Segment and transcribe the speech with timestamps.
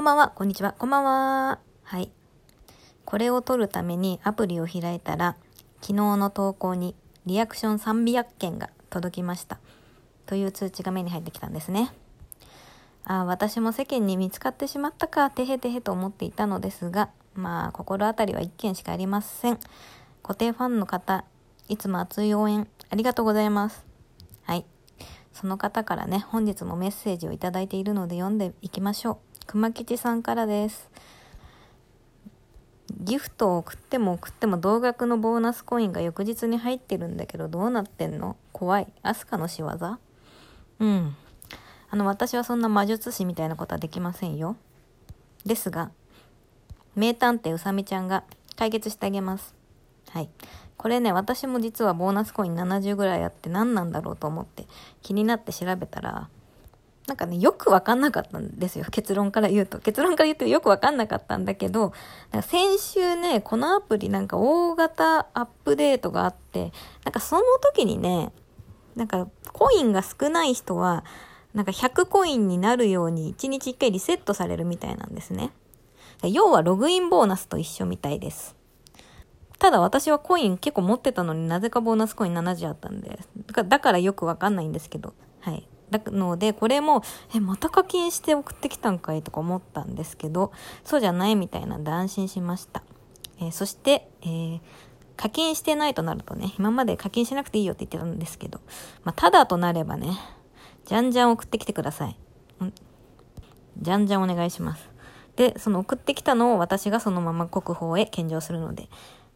[0.00, 1.58] こんばんは、こんにちは、こんばんは。
[1.82, 2.10] はい。
[3.04, 5.36] これを撮るためにアプリを開いたら、
[5.82, 9.60] 昨日の投稿にリアクション300件が届きました。
[10.24, 11.92] という通知が目に入ってきたんですね。
[13.04, 19.58] ああ、私も世間に見つかってしまったか、てへてへと思っていたのですが、まあ、心当たりは1件しかありません。
[20.22, 21.26] 固定ファンの方、
[21.68, 23.84] いつも熱い応援ありがとうございます。
[24.44, 24.64] はい。
[25.34, 29.29] その方からね、本日もメッセージをいただいているので読んでいきましょう。
[29.50, 30.88] 熊吉さんからです。
[33.00, 38.36] ギフトを送っても送っても同額のボーナスコインが翌日に入ってるんだけどどうなってんの？
[38.52, 38.86] 怖い。
[39.02, 39.70] アスカの仕業？
[40.78, 41.16] うん。
[41.90, 44.54] あの、私はそんな魔術師みたいなことはできませんよ。
[45.44, 45.90] ですが、
[46.94, 48.22] 名探偵うさみちゃんが
[48.54, 49.56] 解決してあげます。
[50.10, 50.28] はい。
[50.76, 54.66] これね、私も実はボーナスコイン70ぐらいあって何なんだろうと思って
[55.02, 56.28] 気になって調べたら、
[57.10, 58.84] なんかね、よくわかんなかったんですよ。
[58.88, 59.80] 結論から言うと。
[59.80, 61.92] 結論から言うとよくわかんなかったんだけど、
[62.30, 66.72] なんか先週ね、このアプリなんか大型アップデートがあって、
[67.04, 68.30] なんかその時にね、
[68.94, 71.02] なんかコインが少ない人は、
[71.52, 75.50] なんか100コインになるように1日1回リセットされるみたいなんですね。
[76.22, 78.54] 要はログインボーナスと一緒みたいです。
[79.58, 83.18] ただ私はコイン結構持ってたのになぜかボーナスコイン70あったんで、
[83.66, 85.66] だからよくわかんないんですけど、はい。
[85.90, 87.02] だので、これも、
[87.34, 90.52] え、また課金して送ってきたんかいとか思ったんですけど、
[90.84, 92.82] そうじゃないみたいなんで安心しました。
[93.40, 94.60] えーそして、えー
[95.20, 98.58] 課金してないとなるとね、今まで課金しなくていいよって言ってたんですけど、
[99.04, 100.18] まあ、ただとなればね、
[100.86, 102.16] じゃんじゃん送ってきてください。
[102.64, 102.72] ん
[103.82, 104.88] じゃんじゃんお願いします。
[105.36, 108.88] で、その送ってきたのを私がそのまま国宝へ献上するので、よ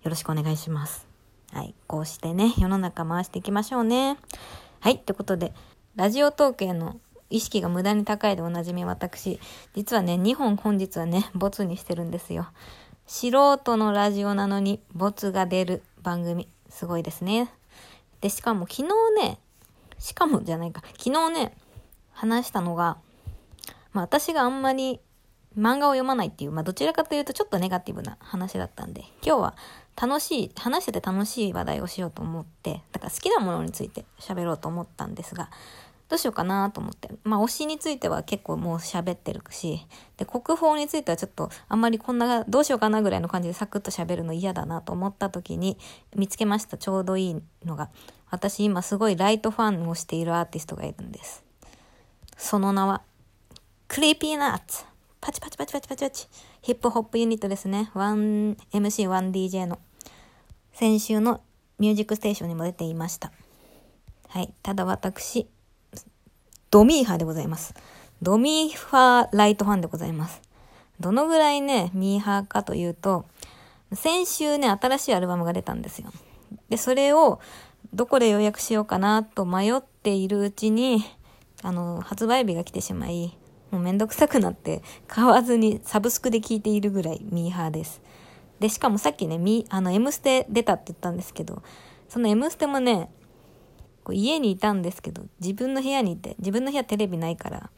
[0.05, 1.07] ろしくお願いします。
[1.53, 1.75] はい。
[1.87, 4.17] こうしてね、世の中回していきましょうね。
[4.81, 4.99] はい。
[4.99, 5.53] ということで、
[5.97, 6.99] ラジオトークへの
[7.31, 9.39] 意識が無駄に高いでおなじみ私、
[9.75, 12.49] 実はね、2本本日はね、ボツにしてるんですよ。
[13.07, 16.49] 素人のラジオなのに、ボツが出る番組。
[16.69, 17.49] すごいですね。
[18.21, 19.39] で、しかも昨日ね、
[19.99, 21.57] しかもじゃないか、昨日ね、
[22.13, 22.99] 話したのが、
[23.93, 25.01] まあ私があんまり
[25.57, 29.57] 漫画を読まないっていう、まあどちらかというとちょっとネガティブな話だったんで、今日は
[30.01, 35.51] 楽しい、話してて楽しい話題をしようと思って、だから好きなものについて喋ろうと思ったんですが、
[36.09, 37.11] どうしようかなと思って。
[37.25, 45.79] まあ推しについては結構もう喋ってるし、で、国宝についてはちょっとあんまりこんな、どうしようかなぐらいの感じでサクッと喋るの嫌だなと思った時に
[46.15, 47.89] 見つけましたちょうどいいのが、
[48.31, 51.45] 私今すごいライトファンをしているアーティストがいるんです。
[52.37, 53.03] その名は、
[53.89, 54.85] Creepy Nuts。
[55.25, 56.29] パチパチパチパチパチパチ。
[56.61, 57.91] ヒップホップユニットですね。
[57.95, 59.79] 1MC1DJ の。
[60.75, 61.41] 先週の
[61.79, 63.33] ミュージックステーションにも出ていました。
[64.29, 64.53] はい。
[64.63, 65.49] ただ私、
[66.71, 67.75] ドミーハーでございます。
[68.21, 70.43] ドミーハーライトファンでございます。
[71.01, 73.25] どのぐらいね、ミーハーかというと、
[73.95, 76.13] 先週ね、新しいアルバムが出たんですよ。
[76.69, 77.41] で、それを
[77.95, 81.03] どこで予約しようかなと迷っているうちに、
[81.63, 83.39] あの、発売日が来てしまい、
[83.75, 88.01] もうめんどくさくなって買わずにサブスクで聴いているぐらいミーハーです。
[88.61, 91.63] で、しかもさっきね、ミあの、M ステ出たって言ったんですけど、
[92.09, 93.11] その M ステもね、
[94.05, 97.71] こう家にいたんですけど、自分の部屋にいて、自分の部屋テレビないから、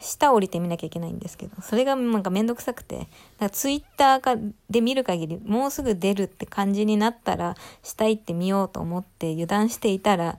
[0.00, 3.08] 下降りて見なきゃいけないんですけど、それがなんかめんどくさくて、だか
[3.40, 4.36] らツイッターか
[4.70, 10.38] で見る限り、もうすぐ出るって感じになったら、下行ってみようと思って油断していたら、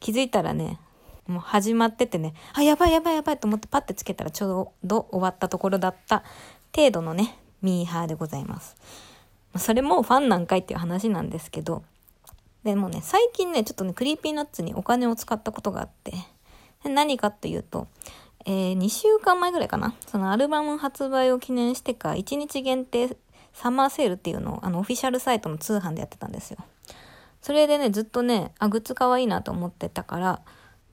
[0.00, 0.80] 気づいたらね、
[1.30, 6.22] もう始まっててね、あ、やばいやばいやばいと思ってパッてつけたらちょうど終わったところだった
[6.74, 8.76] 程度のね、ミーハーでございます。
[9.56, 11.82] それもファンなんかいっていう話なんですけど、
[12.62, 16.12] でもね、最近ね、ちょっとね、 Creepy Nuts にお金を使ったことがあって、
[16.84, 17.86] 何かっていうと、
[18.46, 23.16] えー、2週間前ぐらいかな、そのアルバム発売を記念してか、1日限定
[23.52, 26.58] サマーセールっていうのを、あの、オフィシャルサイトの通販でやってたんですよ。
[27.42, 30.40] それでね、ずっとね、あ、グッズ可愛いなと思ってたから、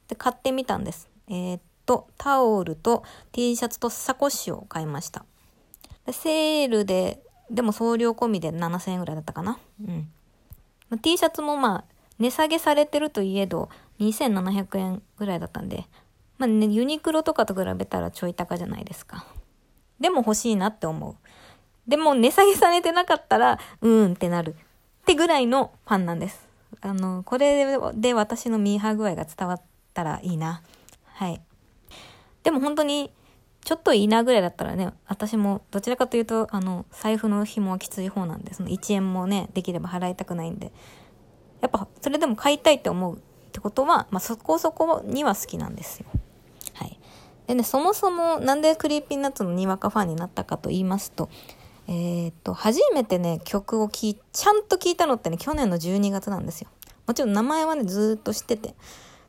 [0.07, 1.09] で、買ってみたんです。
[1.28, 5.25] えーっと、タオルと T シャツとサコッシュを買いました。
[6.05, 9.58] でセールで、でも送料込みで7000円ぐらいだったかな。
[9.85, 10.09] うん。
[10.90, 11.84] まあ T シャツもまあ、
[12.20, 15.85] 値下げされてるといえど、2700円ぐらいだったんで、
[16.37, 19.26] まあね、ユニクロとかと比べたらちょい高じゃないですか。
[19.99, 21.16] でも欲しいなって思う。
[21.87, 24.52] でも値下げされてなかったら、うーんってなる。
[24.52, 24.55] っ
[25.05, 26.47] てぐらいのファンなんです。
[26.82, 29.66] あの、これで私のミーハー具合が伝わって
[29.97, 30.61] たらいいな。
[31.05, 31.41] はい。
[32.44, 33.11] でも本当に、
[33.66, 40.72] ちょっといいなぐらいだったらね、私もどちらかというと、あの、財布の紐はきつい方なんで、その1円もね、できれば払いたくないんで、
[41.61, 43.20] やっぱそれでも買いたいって思うっ
[43.52, 46.05] てことは、まあそこそこには好きなんですよ。
[46.76, 46.99] はい。
[47.47, 51.29] でね、そもそもなんで Creepy Nuts のにわかファンになったかと言いますと、
[51.88, 56.70] えー、っと、初めてね、曲を聴い、ちゃんと聴いたのってね、去年の12月なんですよ。
[57.08, 58.76] もちろん名前はね、ずっと知ってて。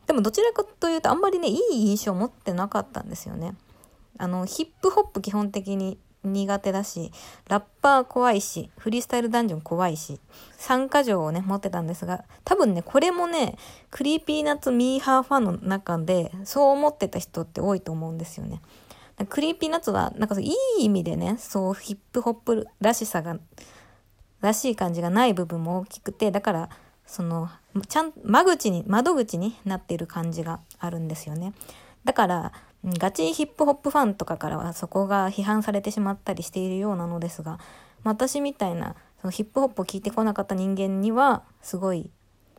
[0.09, 1.59] でもどちらかというとあんまりね、いい
[1.91, 3.55] 印象を持ってなかったんですよね。
[4.17, 7.13] あの、ヒップホップ基本的に苦手だし、
[7.47, 10.19] ラッパー怖いし、フリースタイルダンジョン怖いし、
[10.57, 13.57] 三箇条をね、持ってたんですが、多分ね、これもね、
[13.91, 18.63] Creepy Nuts ミーハーファンの中で、そう思ってた人って多いと思うんですよね。
[19.29, 23.39] Creepy Nuts は、なんかいい意味でね、そうヒップホップらしさが、
[24.41, 26.71] らしい感じがない部分も大きくて、だから、
[27.07, 27.51] その、
[27.87, 31.53] ちゃん、間口に、窓口になっている感じがあるんですよね。
[32.05, 32.53] だから、
[32.85, 37.59] ガチヒップホップファンとかからはそこが批判されてしまったりしているようなのですが、
[38.05, 42.11] 私みたいなそのヒップホップを聞いてこなかった人間にはすごい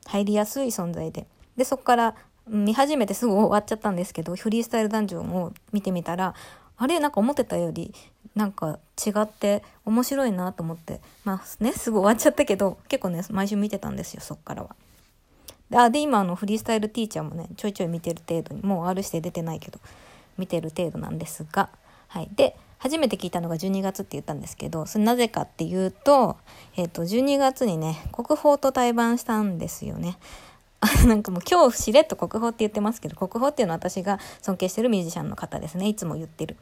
[0.06, 1.25] 入りやすい存在で。
[1.56, 2.16] で、そこから
[2.48, 6.33] 見始めてすぐ終わっちゃったんですけど、フリースタイルダンジョンを見てみたら、
[6.77, 7.94] あれなんか思ってたより
[8.36, 14.75] なんか違って面白いなと思って、まあね、すぐ終わっちゃったけど、結構ね、毎週見てたんですよ、そっからは。
[15.69, 19.80] で、あ、で、今あのフリースタイルティーチャーもね、ちょいちょい見てる程度に、もう R して出てないけど、
[20.38, 21.69] 見てる程度なんですが、
[22.07, 22.30] はい。
[22.36, 26.38] で、初めて聞いたのが12月って言ったんですけど、それなぜかっていうと、
[26.77, 30.18] えっ、ー、と、12月にね、国宝と対バンしたんですよね。
[31.06, 35.88] なんかもう今日しれっと国宝って言ってますけど、国宝っていうのは私が尊敬してるミュージシャンの方ですね。
[35.89, 36.56] いつも言ってる。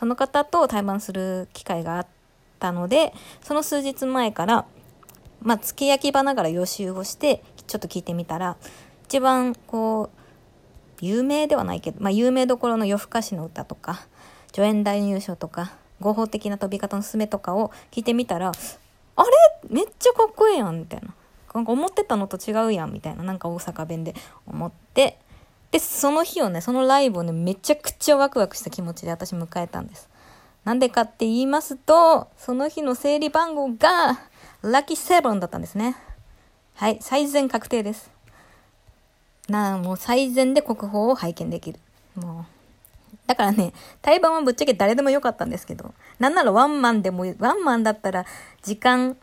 [0.00, 2.06] その方と対バンする機会があっ
[2.58, 4.66] たので、その数日前から、
[5.40, 8.56] まあ、付け焼き場ながら予習をして、ちょっと聞いてみたら、
[9.04, 14.06] 一番こう、有名ではないけど、まあ、有名どころの夜更かしの歌とか、
[14.48, 19.28] 助演男優賞とか、合法的な飛び方のすすめとかを聞いてみたら、あれ？
[19.68, 21.14] めっちゃかっこええやんみたいな。
[21.54, 24.14] なんか思ってたのと違うやんみたいな、なんか大阪弁で
[24.46, 25.18] 思って、
[25.70, 30.08] で、その日をね、そのライブをね、めちゃくちゃワクワクした気持ちで私迎えたんです。
[30.64, 34.20] なんでかって言いますと、その日の整理番号が、
[34.62, 35.96] ラッキーセブンだったんですね。
[36.80, 38.10] はい、最善確定です。
[39.50, 41.78] なあ、もう最善で国宝を拝見できる。
[42.14, 42.46] も
[43.12, 43.16] う。
[43.26, 48.24] だからね、対バンはぶっちゃけ誰でもよかったんですけど、なんならワンマンでも、ワンマンだったら
[48.62, 49.18] 時間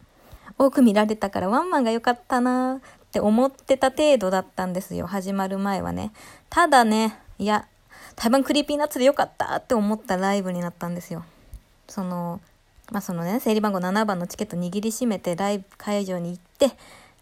[0.60, 2.80] 多く見られたからワンマンが良かったなっ
[3.12, 5.08] て思ってた程度だったんですよ。
[5.08, 6.12] 始まる前はね。
[6.52, 7.66] ただね、いや、
[8.16, 11.26] 対バン Creepy Nuts で良かったって思ったライブになったんですよ。
[11.88, 12.40] その、
[12.92, 16.78] まあ、そのね、整理番号7番のチケット握りしめてライブ会場に行って、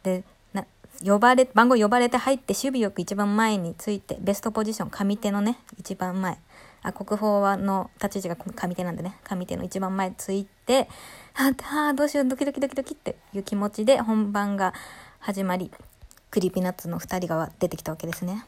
[0.06, 0.24] で
[0.54, 0.66] な、
[1.04, 6.38] 呼ばれ、番号呼ばれて入って首尾よく一番前について、ベストポジション、上手のね、一番前。
[6.84, 10.88] あ、国宝の立ち位置が上手なんでね、上手の一番前ついて、
[11.34, 11.52] あ、
[11.90, 14.74] あどうしよう、ドキドキドキドキっていう気持ちで本番が
[15.20, 15.72] 始まり、
[16.30, 18.46] Creepy Nuts の二人が出てきたわけですね。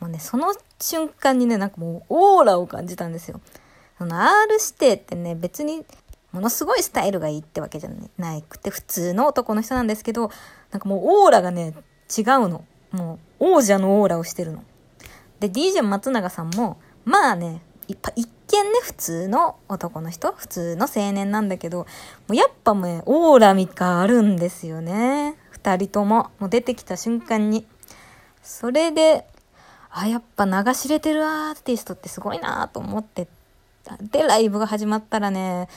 [0.00, 3.40] もうね、その瞬間にね、なんかもうオーラを感じたんですよ。
[3.98, 5.84] その R 指定ってね、別に
[6.32, 10.30] ものすごいスタイルがいいってわけじゃなくて、普通の男の人なんですけど、
[10.70, 11.74] なんかもうオーラがね、
[12.16, 12.64] 違うの。
[12.92, 14.62] もう、王者のオーラをしてるの。
[15.40, 21.86] で、DJ 松永さんも、まあね、一見ね、普通の男の人、普通の青年なんだけど、も
[22.30, 25.36] うやっぱね、オーラみがあるんですよね。
[25.50, 26.30] 二人とも。
[26.38, 27.66] もう出てきた瞬間に。
[28.42, 29.26] それで、
[29.90, 33.28] あ、やっぱ流し入れてるアーティストってすごいなと思って。
[34.00, 35.68] で、ライブが始まったらね、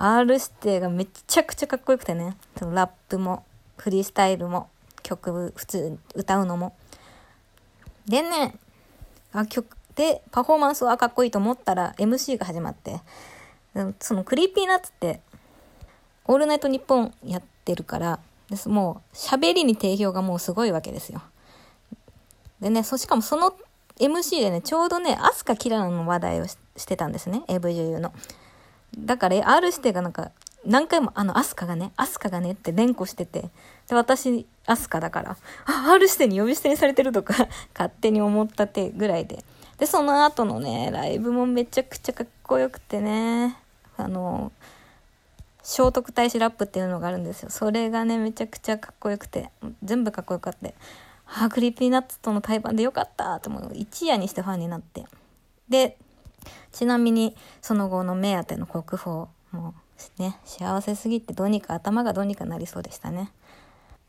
[0.00, 3.44] R 指定がめちゃくちゃかっこよくてね、そのラップも、
[3.76, 4.70] フリースタイルも、
[5.02, 6.76] 曲、普通、歌うのも。
[8.06, 8.54] でね、
[9.34, 13.00] 楽曲で、パフォーマンスはかっこいいと思ったら MC が始まって、
[13.98, 15.20] その Creepy Nuts って、
[16.26, 21.20] オールナイトニッポンやってるから、ですもう喋りに定評がもうすごいわけですよ。
[22.60, 23.52] でね、そしかもその
[23.98, 26.56] MC でね、ちょうどね、明日花キララの話題をし
[26.86, 28.12] てたんですね、AV 女優の。
[28.96, 30.30] だから R 指定がなんか
[30.64, 33.50] 何回もあのアスカがね、アスカがねって連呼してて、
[33.88, 37.34] で、私、アスカだから、あ、R 指定に呼び捨てにされてるとか
[37.74, 39.44] 勝手に思ったてぐらいで。
[39.78, 43.56] で、その後のね、ライブもめちゃくちゃかっこよくてね、
[43.96, 44.52] あの、
[45.62, 47.50] 聖徳太子ラップっていうのがあるんですよ。
[47.50, 49.50] それがね、めちゃくちゃかっこよくて、
[49.82, 50.70] 全部かっこよかった。
[51.44, 53.70] あ、 Creepy Nuts との対バンでよかったと思う。
[53.74, 55.04] 一夜にしてファンになって。
[55.68, 55.96] で、
[56.72, 59.74] ちなみにその後の目当ての国宝も
[60.18, 63.32] ね幸せすぎてどうにか頭がどうにかなりそうでしたね。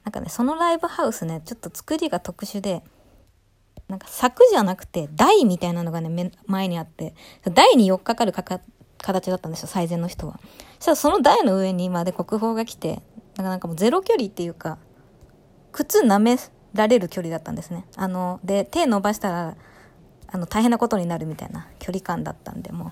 [0.04, 2.84] なんかねそのライブハウスねちょっと作りが特殊で
[3.88, 7.14] なんか柵じゃなくて台みたいなのがね前にあって
[7.54, 8.62] 台に寄っかかるかか
[8.98, 10.40] 形だったんですよ最善の人は。
[10.80, 13.02] そしたらその台の上にまで国宝が来て
[13.38, 14.78] なんかもうゼロ距離っていうか
[15.72, 16.38] 靴舐め
[16.74, 17.86] られる距離だったんですね。
[17.96, 19.56] あので手伸ばしたら
[20.32, 22.92] あの大変なことになるみたいな距離感だったんでも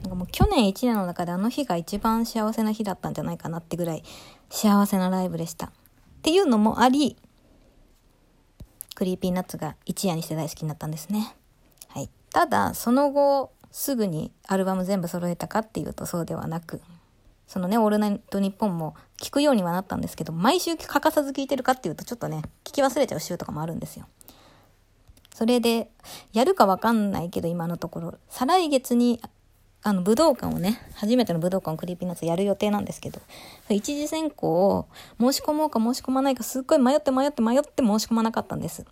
[0.00, 4.04] うなんかもう去年1年の中であの日が一番幸せな日だったんじゃないかなってぐらい
[4.50, 5.66] 幸せなライブでした。
[5.66, 5.70] っ
[6.22, 7.16] ていうのもあり
[8.94, 11.34] Creepy Nutsが一夜にして大好きになったんですね。
[11.88, 16.80] はい、ただその後すぐにアルバム全部揃えたかっていうとそうではなく
[17.46, 24.06] そのね、オールナイトニッポンも聞くようにはなったんですけど、毎週欠かさず聞いてるかっていうとちょっとね、聞き忘れちゃう週とかもあるんですよ。
[25.36, 25.90] それで、
[26.32, 29.20] やるかわかんないけど、今のところ、再来月に、
[29.82, 33.20] あの、武道館をね、初めての武道館を Creepy Nuts やる予定なんですけど、
[33.68, 34.86] 一次選考を
[35.20, 38.86] 申し込もうか申し込まないか、すっごい迷って迷って迷って申し込まなかったんです。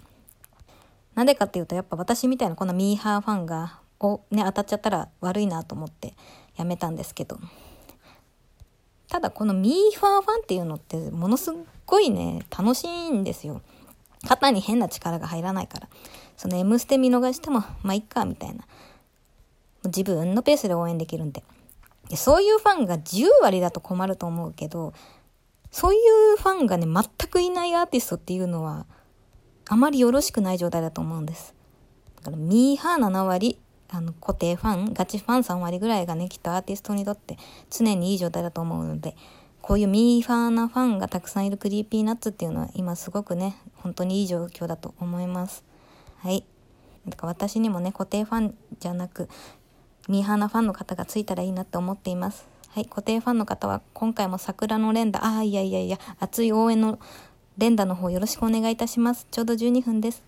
[1.14, 6.12] なんでかっていうと、やっぱ私みたいなこんなミーハーファンが、をね、当たっちゃったら悪いなと思って
[6.56, 7.38] やめたんですけど、
[9.08, 11.54] ただこのミーファーファンっていうのってものすっ
[11.86, 13.62] ごいね、楽しいんですよ。
[14.26, 15.88] 肩に変な力が入らないから。
[16.36, 18.64] その M ステ見逃しても、まあ、いっか、みたいな。
[19.84, 21.42] 自分のペースで応援できるんで。
[22.08, 24.92] でそういうファンが10割だと困ると思うけど、
[25.70, 25.98] そうい
[26.34, 28.86] うファンがね、全くいないアーティストっていうのは、
[29.66, 31.54] あまりよろしくない状態だと思うんです。
[32.16, 37.38] だから、ミーハー7割、あの、固定ファン、ガチファン3割ぐらいがね、きっとアーティストにとって
[37.70, 39.16] 常にいい状態だと思うので、
[39.66, 45.64] こういうミーファーなファンがたくさんいる Creepy Nuts っていうのは今すごくね、本当にいい状況だと思います。
[46.18, 46.44] はい。
[47.08, 49.26] だから私にもね、固定ファンじゃなく、
[50.06, 52.46] ミーハーなファンの方がついたらいいなって思っています。
[52.68, 56.98] はい、固定ファンの方は今回も桜の連打、ああ、いやいやいや、熱い応援の
[57.56, 59.26] 連打の方よろしくお願いいたします。
[59.30, 60.22] ちょうど12分です。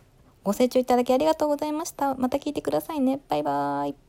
[0.45, 2.15] ご清聴いただきありがとうございました。
[2.15, 3.21] また聞いてくださいね。
[3.29, 4.06] バイバーイ。